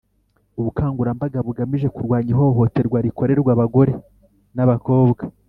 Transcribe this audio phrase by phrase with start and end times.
[0.59, 3.93] Ubukangurambaga bugamije kurwanya ihohoterwa rikorerwa abagore
[4.55, 5.21] n abakobwa